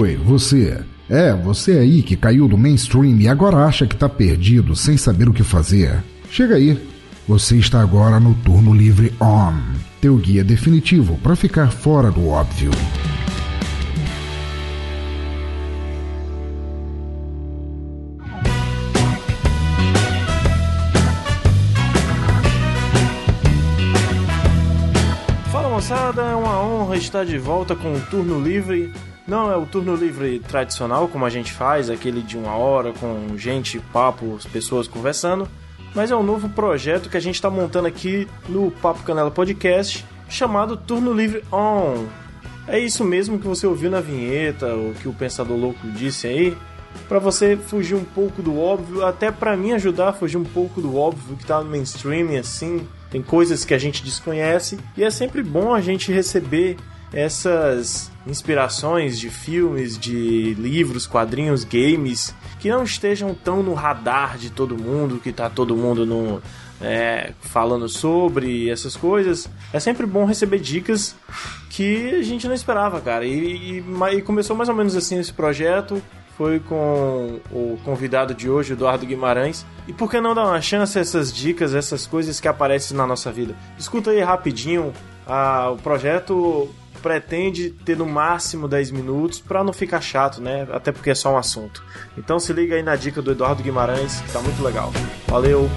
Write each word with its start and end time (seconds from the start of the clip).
Oi, 0.00 0.16
você. 0.16 0.80
É, 1.06 1.34
você 1.34 1.72
aí 1.72 2.02
que 2.02 2.16
caiu 2.16 2.48
do 2.48 2.56
mainstream 2.56 3.20
e 3.20 3.28
agora 3.28 3.58
acha 3.58 3.86
que 3.86 3.94
tá 3.94 4.08
perdido 4.08 4.74
sem 4.74 4.96
saber 4.96 5.28
o 5.28 5.34
que 5.34 5.44
fazer. 5.44 6.02
Chega 6.30 6.54
aí. 6.54 6.80
Você 7.28 7.58
está 7.58 7.82
agora 7.82 8.18
no 8.18 8.34
Turno 8.36 8.72
Livre 8.72 9.12
On, 9.20 9.52
teu 10.00 10.16
guia 10.16 10.42
definitivo 10.42 11.18
para 11.18 11.36
ficar 11.36 11.70
fora 11.70 12.10
do 12.10 12.26
óbvio. 12.26 12.70
Fala 25.50 25.68
moçada, 25.68 26.22
é 26.22 26.34
uma 26.34 26.62
honra 26.62 26.96
estar 26.96 27.26
de 27.26 27.36
volta 27.36 27.76
com 27.76 27.92
o 27.92 28.00
Turno 28.00 28.42
Livre. 28.42 28.90
Não 29.26 29.52
é 29.52 29.56
o 29.56 29.66
turno 29.66 29.94
livre 29.94 30.40
tradicional, 30.40 31.06
como 31.08 31.24
a 31.24 31.30
gente 31.30 31.52
faz, 31.52 31.88
aquele 31.88 32.22
de 32.22 32.36
uma 32.36 32.56
hora 32.56 32.92
com 32.92 33.36
gente, 33.36 33.78
papo, 33.92 34.38
pessoas 34.52 34.88
conversando, 34.88 35.48
mas 35.94 36.10
é 36.10 36.16
um 36.16 36.22
novo 36.22 36.48
projeto 36.48 37.08
que 37.08 37.16
a 37.16 37.20
gente 37.20 37.36
está 37.36 37.48
montando 37.48 37.86
aqui 37.86 38.26
no 38.48 38.70
Papo 38.70 39.02
Canela 39.02 39.30
Podcast, 39.30 40.04
chamado 40.28 40.76
Turno 40.76 41.12
Livre 41.12 41.44
On. 41.52 42.06
É 42.66 42.78
isso 42.78 43.04
mesmo 43.04 43.38
que 43.38 43.46
você 43.46 43.66
ouviu 43.66 43.90
na 43.90 44.00
vinheta, 44.00 44.74
o 44.74 44.94
que 44.94 45.08
o 45.08 45.12
Pensador 45.12 45.56
Louco 45.56 45.86
disse 45.90 46.26
aí, 46.26 46.56
para 47.08 47.18
você 47.18 47.56
fugir 47.56 47.94
um 47.94 48.04
pouco 48.04 48.42
do 48.42 48.58
óbvio, 48.58 49.04
até 49.04 49.30
para 49.30 49.56
mim 49.56 49.72
ajudar 49.72 50.10
a 50.10 50.12
fugir 50.12 50.36
um 50.36 50.44
pouco 50.44 50.80
do 50.80 50.96
óbvio 50.96 51.36
que 51.36 51.46
tá 51.46 51.60
no 51.62 51.70
mainstream 51.70 52.38
assim. 52.38 52.86
Tem 53.10 53.22
coisas 53.22 53.64
que 53.64 53.74
a 53.74 53.78
gente 53.78 54.04
desconhece 54.04 54.78
e 54.96 55.04
é 55.04 55.10
sempre 55.10 55.42
bom 55.42 55.74
a 55.74 55.80
gente 55.80 56.12
receber 56.12 56.76
essas 57.12 58.11
inspirações 58.26 59.18
de 59.18 59.30
filmes, 59.30 59.98
de 59.98 60.54
livros, 60.54 61.06
quadrinhos, 61.06 61.64
games 61.64 62.34
que 62.60 62.70
não 62.70 62.84
estejam 62.84 63.34
tão 63.34 63.62
no 63.62 63.74
radar 63.74 64.38
de 64.38 64.50
todo 64.50 64.76
mundo, 64.76 65.18
que 65.18 65.32
tá 65.32 65.50
todo 65.50 65.76
mundo 65.76 66.06
no 66.06 66.40
é, 66.80 67.32
falando 67.40 67.88
sobre 67.88 68.68
essas 68.68 68.96
coisas. 68.96 69.48
É 69.72 69.80
sempre 69.80 70.06
bom 70.06 70.24
receber 70.24 70.58
dicas 70.58 71.14
que 71.70 72.10
a 72.10 72.22
gente 72.22 72.46
não 72.46 72.54
esperava, 72.54 73.00
cara. 73.00 73.24
E, 73.24 73.80
e, 73.80 73.84
e 74.16 74.22
começou 74.22 74.54
mais 74.56 74.68
ou 74.68 74.74
menos 74.74 74.96
assim 74.96 75.18
esse 75.18 75.32
projeto. 75.32 76.02
Foi 76.36 76.58
com 76.60 77.40
o 77.50 77.78
convidado 77.84 78.34
de 78.34 78.48
hoje, 78.48 78.72
Eduardo 78.72 79.06
Guimarães. 79.06 79.66
E 79.86 79.92
por 79.92 80.10
que 80.10 80.20
não 80.20 80.34
dar 80.34 80.46
uma 80.46 80.60
chance 80.60 80.98
a 80.98 81.02
essas 81.02 81.32
dicas, 81.32 81.74
essas 81.74 82.06
coisas 82.06 82.40
que 82.40 82.48
aparecem 82.48 82.96
na 82.96 83.06
nossa 83.06 83.30
vida? 83.30 83.54
Escuta 83.78 84.10
aí 84.10 84.20
rapidinho. 84.20 84.92
Ah, 85.26 85.70
o 85.70 85.76
projeto 85.76 86.68
pretende 87.02 87.70
ter 87.84 87.96
no 87.96 88.06
máximo 88.06 88.68
10 88.68 88.92
minutos 88.92 89.40
para 89.40 89.64
não 89.64 89.72
ficar 89.72 90.00
chato, 90.00 90.40
né? 90.40 90.66
Até 90.70 90.92
porque 90.92 91.10
é 91.10 91.14
só 91.14 91.34
um 91.34 91.36
assunto. 91.36 91.82
Então 92.16 92.38
se 92.38 92.52
liga 92.52 92.76
aí 92.76 92.82
na 92.82 92.96
dica 92.96 93.20
do 93.20 93.32
Eduardo 93.32 93.62
Guimarães, 93.62 94.20
que 94.20 94.32
tá 94.32 94.40
muito 94.40 94.62
legal. 94.62 94.92
Valeu! 95.26 95.68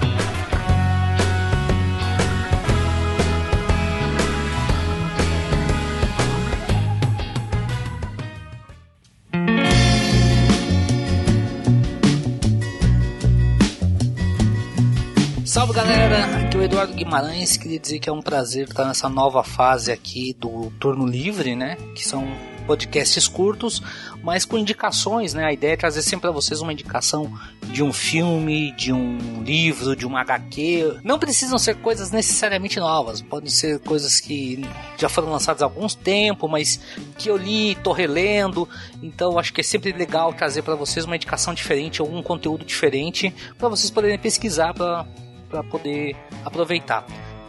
Salve 15.44 15.72
galera, 15.72 16.45
o 16.56 16.62
Eduardo 16.62 16.94
Guimarães. 16.94 17.56
Queria 17.56 17.78
dizer 17.78 17.98
que 17.98 18.08
é 18.08 18.12
um 18.12 18.22
prazer 18.22 18.68
estar 18.68 18.86
nessa 18.86 19.08
nova 19.08 19.44
fase 19.44 19.92
aqui 19.92 20.34
do 20.38 20.72
Turno 20.80 21.06
Livre, 21.06 21.54
né? 21.54 21.76
Que 21.94 22.06
são 22.06 22.26
podcasts 22.66 23.28
curtos, 23.28 23.80
mas 24.24 24.44
com 24.44 24.56
indicações, 24.56 25.34
né? 25.34 25.44
A 25.44 25.52
ideia 25.52 25.74
é 25.74 25.76
trazer 25.76 26.02
sempre 26.02 26.22
para 26.22 26.30
vocês 26.30 26.60
uma 26.60 26.72
indicação 26.72 27.32
de 27.62 27.82
um 27.82 27.92
filme, 27.92 28.72
de 28.72 28.92
um 28.92 29.42
livro, 29.42 29.94
de 29.94 30.06
uma 30.06 30.20
HQ. 30.22 31.00
Não 31.04 31.18
precisam 31.18 31.58
ser 31.58 31.76
coisas 31.76 32.10
necessariamente 32.10 32.80
novas, 32.80 33.20
podem 33.20 33.50
ser 33.50 33.78
coisas 33.80 34.18
que 34.18 34.64
já 34.96 35.08
foram 35.08 35.30
lançadas 35.30 35.62
há 35.62 35.66
alguns 35.66 35.94
tempo, 35.94 36.48
mas 36.48 36.80
que 37.18 37.28
eu 37.28 37.36
li, 37.36 37.74
tô 37.76 37.92
relendo. 37.92 38.68
Então 39.02 39.38
acho 39.38 39.52
que 39.52 39.60
é 39.60 39.64
sempre 39.64 39.92
legal 39.92 40.32
trazer 40.32 40.62
para 40.62 40.74
vocês 40.74 41.04
uma 41.04 41.16
indicação 41.16 41.52
diferente, 41.54 42.00
algum 42.00 42.22
conteúdo 42.22 42.64
diferente, 42.64 43.32
para 43.58 43.68
vocês 43.68 43.90
poderem 43.90 44.18
pesquisar 44.18 44.74
para 44.74 45.06
para 45.48 45.62
poder 45.62 46.16
aproveitar. 46.44 47.06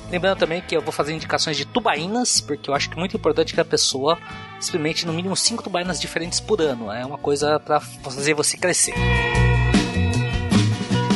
Lembrando 0.09 0.39
também 0.39 0.61
que 0.61 0.75
eu 0.75 0.81
vou 0.81 0.93
fazer 0.93 1.13
indicações 1.13 1.57
de 1.57 1.65
tubaínas, 1.65 2.39
porque 2.39 2.69
eu 2.69 2.73
acho 2.73 2.89
que 2.89 2.95
é 2.95 2.99
muito 2.99 3.17
importante 3.17 3.53
que 3.53 3.59
a 3.59 3.65
pessoa 3.65 4.17
experimente 4.59 5.05
no 5.05 5.11
mínimo 5.11 5.35
5 5.35 5.61
tubaínas 5.63 5.99
diferentes 5.99 6.39
por 6.39 6.61
ano. 6.61 6.91
É 6.91 7.05
uma 7.05 7.17
coisa 7.17 7.59
para 7.59 7.79
fazer 7.79 8.33
você 8.33 8.55
crescer. 8.55 8.93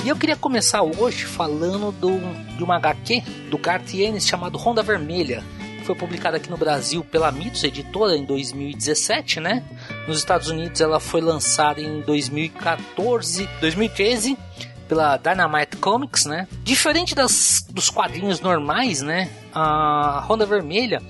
E 0.04 0.10
eu 0.10 0.16
queria 0.18 0.36
começar 0.36 0.82
hoje 0.82 1.26
falando 1.26 1.92
do, 1.92 2.20
de 2.58 2.64
uma 2.64 2.76
HQ 2.76 3.22
do 3.50 3.58
Garth 3.58 3.94
Ennis 3.94 4.28
chamado 4.28 4.58
Ronda 4.58 4.84
Vermelha. 4.84 5.42
Que 5.80 5.86
foi 5.86 5.96
publicada 5.96 6.38
aqui 6.38 6.50
no 6.50 6.58
Brasil 6.58 7.04
pela 7.04 7.32
Mitos 7.32 7.64
Editora 7.64 8.18
em 8.18 8.26
2017, 8.26 9.40
né? 9.40 9.64
Nos 10.08 10.18
Estados 10.18 10.50
Unidos 10.50 10.82
ela 10.82 11.00
foi 11.00 11.22
lançada 11.22 11.80
em 11.80 12.02
2014, 12.02 13.48
2013 13.62 14.38
pela 14.92 15.16
Dynamite 15.16 15.78
Comics, 15.78 16.26
né? 16.26 16.50
Diferente 16.66 17.16
das, 17.16 17.66
dos 17.70 17.90
quadrinhos 17.90 18.42
normais, 18.42 19.02
né? 19.02 19.32
A 19.54 20.22
Ronda 20.28 20.46
Vermelha 20.46 21.02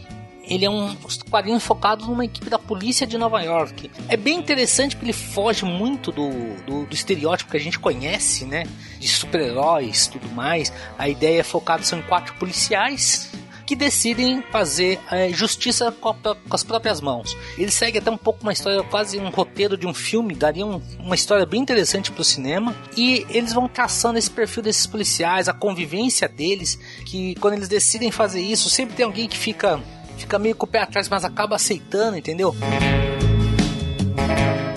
ele 0.44 0.66
é 0.66 0.70
um 0.70 0.96
quadrinho 1.32 1.60
focado 1.60 2.06
numa 2.06 2.26
equipe 2.26 2.48
da 2.48 2.60
polícia 2.60 3.08
de 3.08 3.18
Nova 3.18 3.42
York. 3.42 3.90
É 4.08 4.16
bem 4.16 4.38
interessante 4.38 4.96
porque 4.96 5.06
ele 5.06 5.18
foge 5.18 5.66
muito 5.66 6.12
do, 6.12 6.30
do, 6.64 6.86
do 6.86 6.94
estereótipo 6.94 7.50
que 7.50 7.58
a 7.58 7.60
gente 7.60 7.80
conhece, 7.80 8.46
né? 8.46 8.66
De 9.00 9.08
super-heróis 9.08 10.06
tudo 10.06 10.30
mais. 10.30 10.72
A 10.96 11.10
ideia 11.10 11.40
é 11.40 11.44
focada 11.44 11.82
são 11.82 11.98
em 11.98 12.04
quatro 12.04 12.36
policiais 12.36 13.31
que 13.72 13.76
decidem 13.78 14.44
fazer 14.52 15.00
é, 15.10 15.30
justiça 15.30 15.94
com, 15.94 16.10
a, 16.10 16.14
com, 16.14 16.36
as 16.50 16.62
próprias 16.62 17.00
mãos. 17.00 17.38
Ele 17.58 17.72
segue 17.72 18.00
até 18.00 18.12
um 18.12 18.18
pouco 18.18 18.44
uma 18.44 18.52
história, 18.52 18.84
quase 18.84 19.18
um 19.18 19.30
roteiro 19.30 19.78
de 19.78 19.88
um 19.88 19.94
filme, 19.94 20.36
daria 20.36 20.66
um, 20.66 20.82
uma 21.00 21.16
história 21.16 21.46
bem 21.46 21.62
interessante 21.62 22.12
para 22.12 22.20
o 22.20 22.26
cinema. 22.26 22.76
E 22.98 23.26
eles 23.30 23.54
vão 23.54 23.70
traçando 23.70 24.20
esse 24.20 24.30
perfil 24.30 24.62
desses 24.62 24.86
policiais, 24.86 25.48
a 25.48 25.54
convivência 25.54 26.28
deles, 26.28 26.78
que 27.06 27.34
quando 27.36 27.54
eles 27.54 27.70
decidem 27.70 28.12
fazer 28.12 28.42
isso, 28.42 28.70
sempre 28.70 28.94
tem 28.94 29.06
alguém 29.06 29.26
que 29.26 29.38
fica, 29.38 29.82
fica 30.18 30.38
meio 30.38 30.54
com 30.54 30.66
o 30.66 30.70
pé 30.70 30.82
atrás, 30.82 31.08
mas 31.08 31.24
acaba 31.24 31.56
aceitando, 31.56 32.18
entendeu? 32.18 32.54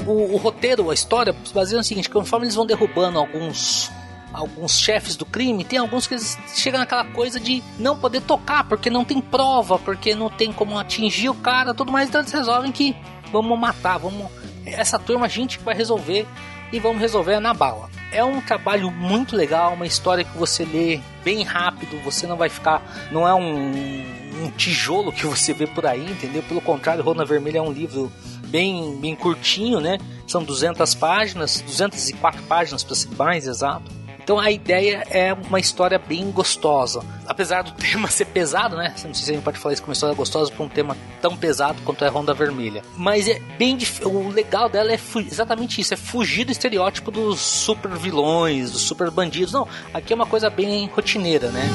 O, 0.06 0.34
o 0.34 0.36
roteiro, 0.36 0.88
a 0.88 0.94
história, 0.94 1.34
se 1.44 1.52
baseia 1.52 1.78
no 1.78 1.82
seguinte: 1.82 2.08
conforme 2.08 2.46
eles 2.46 2.54
vão 2.54 2.64
derrubando 2.64 3.18
alguns 3.18 3.90
alguns 4.34 4.78
chefes 4.78 5.14
do 5.16 5.24
crime, 5.24 5.64
tem 5.64 5.78
alguns 5.78 6.06
que 6.06 6.16
chegam 6.54 6.80
naquela 6.80 7.04
coisa 7.04 7.38
de 7.38 7.62
não 7.78 7.96
poder 7.96 8.20
tocar, 8.20 8.64
porque 8.64 8.90
não 8.90 9.04
tem 9.04 9.20
prova, 9.20 9.78
porque 9.78 10.14
não 10.14 10.28
tem 10.28 10.52
como 10.52 10.76
atingir 10.76 11.28
o 11.28 11.34
cara, 11.34 11.72
tudo 11.72 11.92
mais, 11.92 12.08
então 12.08 12.20
eles 12.20 12.32
resolvem 12.32 12.72
que 12.72 12.96
vamos 13.30 13.58
matar, 13.58 13.98
vamos. 13.98 14.30
Essa 14.66 14.98
turma 14.98 15.26
a 15.26 15.28
gente 15.28 15.58
vai 15.60 15.74
resolver 15.74 16.26
e 16.72 16.80
vamos 16.80 17.00
resolver 17.00 17.38
na 17.38 17.54
bala. 17.54 17.88
É 18.10 18.24
um 18.24 18.40
trabalho 18.40 18.90
muito 18.90 19.36
legal, 19.36 19.74
uma 19.74 19.86
história 19.86 20.24
que 20.24 20.36
você 20.36 20.64
lê 20.64 21.00
bem 21.22 21.42
rápido, 21.44 22.02
você 22.02 22.26
não 22.26 22.36
vai 22.36 22.48
ficar. 22.48 22.82
Não 23.12 23.28
é 23.28 23.34
um, 23.34 24.44
um 24.44 24.50
tijolo 24.56 25.12
que 25.12 25.26
você 25.26 25.52
vê 25.52 25.66
por 25.66 25.86
aí, 25.86 26.04
entendeu? 26.04 26.42
Pelo 26.42 26.60
contrário, 26.60 27.04
Rona 27.04 27.24
Vermelha 27.24 27.58
é 27.58 27.62
um 27.62 27.72
livro 27.72 28.10
bem, 28.46 28.96
bem 29.00 29.14
curtinho, 29.14 29.80
né? 29.80 29.98
São 30.26 30.42
200 30.42 30.94
páginas, 30.94 31.60
204 31.60 32.42
páginas 32.44 32.82
para 32.82 32.94
ser 32.94 33.10
mais 33.16 33.46
exato. 33.46 34.03
Então 34.24 34.40
a 34.40 34.50
ideia 34.50 35.04
é 35.10 35.34
uma 35.34 35.60
história 35.60 35.98
bem 35.98 36.30
gostosa. 36.30 37.04
Apesar 37.26 37.62
do 37.62 37.72
tema 37.76 38.08
ser 38.08 38.24
pesado, 38.24 38.74
né? 38.74 38.88
Não 39.04 39.12
sei 39.12 39.24
se 39.24 39.30
a 39.30 39.34
gente 39.34 39.44
pode 39.44 39.58
falar 39.58 39.74
isso 39.74 39.82
como 39.82 39.92
história 39.92 40.14
gostosa 40.16 40.50
para 40.50 40.64
um 40.64 40.68
tema 40.68 40.96
tão 41.20 41.36
pesado 41.36 41.80
quanto 41.82 42.04
é 42.04 42.08
Ronda 42.08 42.32
Vermelha. 42.32 42.82
Mas 42.96 43.28
é 43.28 43.38
bem 43.58 43.76
dif... 43.76 44.02
o 44.02 44.30
legal 44.30 44.70
dela 44.70 44.92
é 44.92 44.98
exatamente 45.30 45.78
isso, 45.78 45.92
é 45.92 45.96
fugir 45.96 46.46
do 46.46 46.52
estereótipo 46.52 47.10
dos 47.10 47.38
super 47.38 47.90
vilões, 47.90 48.70
dos 48.72 48.80
super 48.80 49.10
bandidos. 49.10 49.52
Não, 49.52 49.68
aqui 49.92 50.14
é 50.14 50.16
uma 50.16 50.26
coisa 50.26 50.48
bem 50.48 50.86
rotineira, 50.86 51.50
né? 51.50 51.68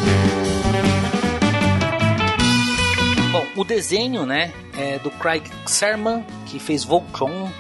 Bom, 3.32 3.46
o 3.58 3.64
desenho, 3.64 4.26
né, 4.26 4.52
é 4.76 4.98
do 4.98 5.12
Craig 5.12 5.44
Serman, 5.68 6.26
que 6.48 6.58
fez 6.58 6.84
Voltron, 6.84 7.52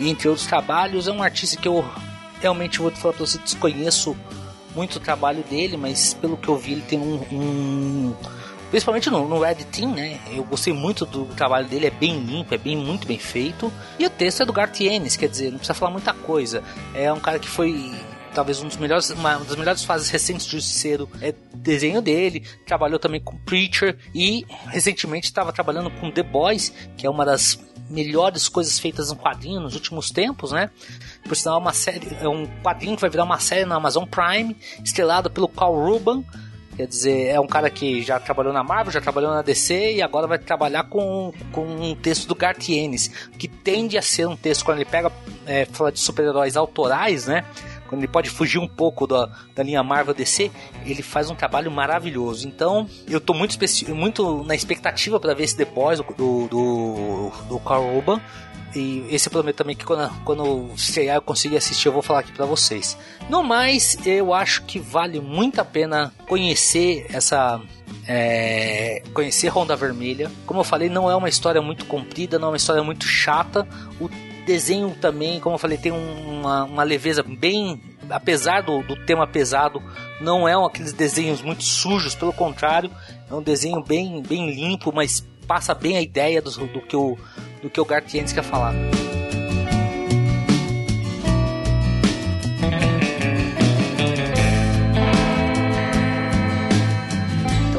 entre 0.00 0.28
outros 0.28 0.48
trabalhos, 0.48 1.06
é 1.06 1.12
um 1.12 1.22
artista 1.22 1.56
que 1.56 1.68
eu 1.68 1.84
realmente 2.46 2.78
vou 2.78 2.90
te 2.90 2.98
falar 2.98 3.14
pra 3.14 3.26
você, 3.26 3.38
desconheço 3.38 4.16
muito 4.74 4.96
o 4.96 5.00
trabalho 5.00 5.42
dele, 5.44 5.76
mas 5.76 6.14
pelo 6.14 6.36
que 6.36 6.48
eu 6.48 6.56
vi, 6.56 6.72
ele 6.72 6.82
tem 6.82 6.98
um. 6.98 7.16
um 7.32 8.14
principalmente 8.70 9.10
no, 9.10 9.26
no 9.28 9.40
Red 9.40 9.64
Team, 9.64 9.94
né? 9.94 10.20
Eu 10.30 10.44
gostei 10.44 10.72
muito 10.72 11.04
do 11.04 11.24
trabalho 11.34 11.66
dele, 11.66 11.86
é 11.86 11.90
bem 11.90 12.20
limpo, 12.20 12.54
é 12.54 12.58
bem 12.58 12.76
muito 12.76 13.06
bem 13.06 13.18
feito. 13.18 13.72
E 13.98 14.06
o 14.06 14.10
texto 14.10 14.42
é 14.42 14.46
do 14.46 14.52
Garth 14.52 14.80
Ennis, 14.80 15.16
quer 15.16 15.28
dizer, 15.28 15.50
não 15.50 15.58
precisa 15.58 15.74
falar 15.74 15.90
muita 15.90 16.12
coisa. 16.12 16.62
É 16.94 17.12
um 17.12 17.20
cara 17.20 17.38
que 17.38 17.48
foi 17.48 17.92
talvez 18.34 18.60
um 18.60 18.68
dos 18.68 18.76
melhores, 18.76 19.08
uma 19.10 19.38
das 19.38 19.56
melhores 19.56 19.82
fases 19.82 20.10
recentes 20.10 20.44
de 20.44 20.52
Justiceiro 20.52 21.08
é 21.22 21.34
desenho 21.54 22.02
dele. 22.02 22.44
Trabalhou 22.66 22.98
também 22.98 23.20
com 23.20 23.36
Preacher 23.38 23.96
e 24.14 24.44
recentemente 24.66 25.26
estava 25.26 25.52
trabalhando 25.52 25.90
com 25.90 26.10
The 26.10 26.22
Boys, 26.22 26.72
que 26.98 27.06
é 27.06 27.10
uma 27.10 27.24
das 27.24 27.58
melhores 27.88 28.48
coisas 28.48 28.78
feitas 28.78 29.10
em 29.10 29.16
quadrinho 29.16 29.60
nos 29.60 29.74
últimos 29.74 30.10
tempos, 30.10 30.52
né? 30.52 30.70
Por 31.24 31.36
sinal, 31.36 31.58
é 31.58 31.60
uma 31.60 31.72
série, 31.72 32.16
é 32.20 32.28
um 32.28 32.46
quadrinho 32.62 32.96
que 32.96 33.00
vai 33.00 33.10
virar 33.10 33.24
uma 33.24 33.38
série 33.38 33.64
na 33.64 33.76
Amazon 33.76 34.04
Prime, 34.04 34.56
estrelado 34.82 35.30
pelo 35.30 35.48
Carl 35.48 35.74
Ruban. 35.74 36.24
Quer 36.76 36.86
dizer, 36.86 37.28
é 37.28 37.40
um 37.40 37.46
cara 37.46 37.70
que 37.70 38.02
já 38.02 38.20
trabalhou 38.20 38.52
na 38.52 38.62
Marvel, 38.62 38.92
já 38.92 39.00
trabalhou 39.00 39.30
na 39.30 39.40
DC 39.40 39.94
e 39.94 40.02
agora 40.02 40.26
vai 40.26 40.38
trabalhar 40.38 40.84
com, 40.84 41.32
com 41.50 41.64
um 41.64 41.94
texto 41.94 42.28
do 42.28 42.34
Garth 42.34 42.68
Ennis, 42.68 43.08
que 43.38 43.48
tende 43.48 43.96
a 43.96 44.02
ser 44.02 44.28
um 44.28 44.36
texto, 44.36 44.62
quando 44.62 44.78
ele 44.78 44.84
pega, 44.84 45.10
é, 45.46 45.64
fala 45.64 45.90
de 45.90 45.98
super-heróis 45.98 46.54
autorais, 46.54 47.26
né? 47.26 47.46
Quando 47.88 48.00
ele 48.00 48.08
pode 48.08 48.30
fugir 48.30 48.58
um 48.58 48.68
pouco 48.68 49.06
da, 49.06 49.28
da 49.54 49.62
linha 49.62 49.82
Marvel 49.82 50.14
DC, 50.14 50.50
ele 50.84 51.02
faz 51.02 51.30
um 51.30 51.34
trabalho 51.34 51.70
maravilhoso. 51.70 52.46
Então, 52.46 52.88
eu 53.08 53.20
tô 53.20 53.32
muito, 53.32 53.56
muito 53.94 54.44
na 54.44 54.54
expectativa 54.54 55.18
para 55.18 55.34
ver 55.34 55.44
esse 55.44 55.64
Boys 55.64 56.00
do, 56.16 56.48
do, 56.48 57.32
do 57.48 57.58
Carl 57.60 57.84
Urban. 57.96 58.20
E 58.74 59.06
esse 59.10 59.30
prometo 59.30 59.56
também 59.56 59.74
que 59.74 59.84
quando, 59.84 60.10
quando 60.22 60.70
estrear 60.74 61.16
eu 61.16 61.22
conseguir 61.22 61.56
assistir, 61.56 61.88
eu 61.88 61.92
vou 61.92 62.02
falar 62.02 62.20
aqui 62.20 62.32
para 62.32 62.44
vocês. 62.44 62.96
No 63.28 63.42
mais, 63.42 63.98
eu 64.06 64.34
acho 64.34 64.64
que 64.64 64.78
vale 64.78 65.18
muito 65.18 65.60
a 65.60 65.64
pena 65.64 66.12
conhecer 66.28 67.06
essa. 67.10 67.60
É, 68.06 69.02
conhecer 69.14 69.48
Ronda 69.48 69.74
Vermelha. 69.74 70.30
Como 70.44 70.60
eu 70.60 70.64
falei, 70.64 70.90
não 70.90 71.10
é 71.10 71.16
uma 71.16 71.28
história 71.28 71.62
muito 71.62 71.86
comprida, 71.86 72.38
não 72.38 72.48
é 72.48 72.50
uma 72.50 72.56
história 72.56 72.82
muito 72.82 73.06
chata. 73.06 73.66
O 73.98 74.10
desenho 74.46 74.96
também, 74.98 75.40
como 75.40 75.56
eu 75.56 75.58
falei, 75.58 75.76
tem 75.76 75.92
uma, 75.92 76.64
uma 76.64 76.82
leveza 76.82 77.22
bem. 77.22 77.82
Apesar 78.08 78.62
do, 78.62 78.82
do 78.82 78.96
tema 79.04 79.26
pesado, 79.26 79.82
não 80.20 80.48
é 80.48 80.56
um, 80.56 80.64
aqueles 80.64 80.92
desenhos 80.92 81.42
muito 81.42 81.64
sujos, 81.64 82.14
pelo 82.14 82.32
contrário, 82.32 82.90
é 83.28 83.34
um 83.34 83.42
desenho 83.42 83.82
bem, 83.82 84.22
bem 84.22 84.54
limpo, 84.54 84.92
mas 84.94 85.26
passa 85.46 85.74
bem 85.74 85.96
a 85.96 86.00
ideia 86.00 86.40
do, 86.40 86.50
do 86.50 86.80
que 86.80 86.96
o, 86.96 87.18
do 87.60 87.68
que 87.68 87.80
o 87.80 87.84
Gartienes 87.84 88.32
quer 88.32 88.44
falar. 88.44 88.72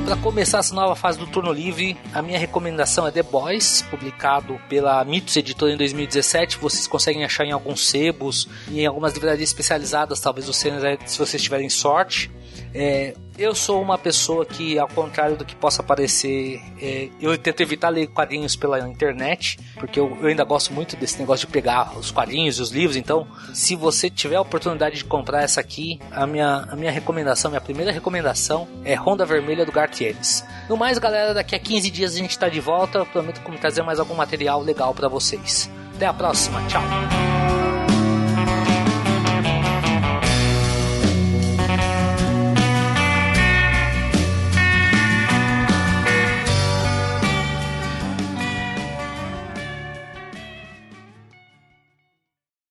Para 0.08 0.16
começar 0.16 0.60
essa 0.60 0.74
nova 0.74 0.96
fase 0.96 1.20
do 1.20 1.28
turno 1.28 1.52
livre, 1.52 1.98
a 2.14 2.22
minha 2.22 2.40
recomendação 2.40 3.06
é 3.06 3.12
The 3.12 3.24
Boys, 3.24 3.82
publicado 3.90 4.58
pela 4.70 5.04
Mitos 5.04 5.36
Editora 5.36 5.74
em 5.74 5.76
2017. 5.76 6.60
Vocês 6.60 6.88
conseguem 6.88 7.26
achar 7.26 7.44
em 7.44 7.52
alguns 7.52 7.90
sebos 7.90 8.48
e 8.70 8.80
em 8.80 8.86
algumas 8.86 9.14
livrarias 9.14 9.50
especializadas, 9.50 10.22
talvez 10.22 10.46
se 10.46 11.20
vocês 11.20 11.44
tiverem 11.44 11.70
sorte. 11.70 12.32
É, 12.74 13.14
eu 13.38 13.54
sou 13.54 13.82
uma 13.82 13.98
pessoa 13.98 14.46
que, 14.46 14.80
ao 14.80 14.88
contrário 14.88 15.38
do 15.38 15.46
que 15.46 15.56
possa 15.56 15.84
parecer, 15.84 16.62
é, 16.82 17.10
eu 17.22 17.38
tento 17.38 17.62
evitar 17.62 17.90
ler 17.90 18.08
quadrinhos 18.08 18.56
pela 18.56 18.80
internet, 18.80 19.60
porque 19.76 20.00
eu, 20.00 20.18
eu, 20.22 20.28
ainda 20.28 20.44
gosto 20.44 20.74
muito 20.74 20.96
desse 20.96 21.20
negócio 21.20 21.46
de 21.46 21.54
pegar 21.54 21.98
os 21.98 22.12
quadrinhos 22.12 22.58
e 22.58 22.62
os 22.62 22.72
livros. 22.72 22.98
Então, 22.98 23.28
se 23.54 23.76
você 23.76 24.10
tiver 24.10 24.38
a 24.38 24.42
oportunidade 24.42 24.98
de 24.98 25.06
comprar 25.06 25.44
essa 25.44 25.60
aqui, 25.60 26.00
a 26.12 26.26
minha, 26.26 26.68
a 26.70 26.76
minha 26.76 26.92
recomendação, 26.92 27.52
minha 27.52 27.62
primeira 27.62 27.92
recomendação 27.92 28.68
é 28.84 28.96
Ronda 28.96 29.26
Vermelha 29.26 29.66
do 29.66 29.72
Gartienes. 29.72 30.44
No 30.68 30.76
mais, 30.76 30.98
galera, 30.98 31.34
daqui 31.34 31.56
a 31.56 31.60
15 31.60 31.90
dias 31.92 32.16
a 32.16 32.18
gente 32.18 32.32
está 32.32 32.50
de 32.50 32.60
volta. 32.60 33.06
prometo 33.06 33.42
trazer 33.60 33.82
mais 33.82 34.00
algum 34.00 34.16
material 34.16 34.62
legal 34.62 34.94
para 34.94 35.08
vocês. 35.08 35.70
Até 35.96 36.06
a 36.06 36.14
próxima, 36.14 36.62
tchau! 36.68 37.17